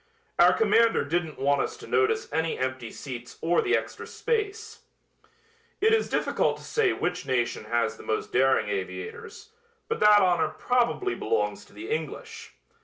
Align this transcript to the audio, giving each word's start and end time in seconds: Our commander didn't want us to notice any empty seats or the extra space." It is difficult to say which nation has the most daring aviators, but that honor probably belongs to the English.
Our 0.39 0.53
commander 0.53 1.03
didn't 1.05 1.37
want 1.37 1.61
us 1.61 1.77
to 1.77 1.85
notice 1.85 2.27
any 2.33 2.57
empty 2.57 2.89
seats 2.89 3.37
or 3.39 3.61
the 3.61 3.77
extra 3.77 4.07
space." 4.07 4.79
It 5.79 5.93
is 5.93 6.09
difficult 6.09 6.57
to 6.57 6.63
say 6.63 6.91
which 6.91 7.27
nation 7.27 7.65
has 7.65 7.97
the 7.97 8.01
most 8.03 8.31
daring 8.31 8.67
aviators, 8.67 9.51
but 9.87 9.99
that 9.99 10.21
honor 10.21 10.55
probably 10.57 11.13
belongs 11.13 11.65
to 11.65 11.73
the 11.73 11.91
English. 11.91 12.53